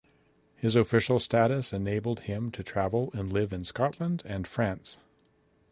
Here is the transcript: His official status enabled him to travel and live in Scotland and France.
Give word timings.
His 0.55 0.75
official 0.75 1.19
status 1.19 1.71
enabled 1.71 2.21
him 2.21 2.49
to 2.53 2.63
travel 2.63 3.11
and 3.13 3.31
live 3.31 3.53
in 3.53 3.63
Scotland 3.63 4.23
and 4.25 4.47
France. 4.47 4.97